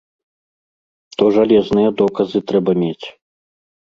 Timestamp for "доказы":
2.01-2.39